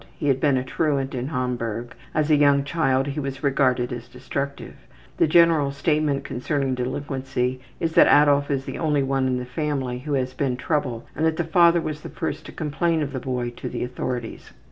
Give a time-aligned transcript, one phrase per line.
[0.17, 1.93] He had been a truant in Hamburg.
[2.15, 4.73] As a young child he was regarded as destructive.
[5.17, 9.99] The general statement concerning delinquency is that Adolf is the only one of the family
[9.99, 13.19] who has given trouble and that the father was the first to complain of the
[13.19, 14.51] boy to the authorities.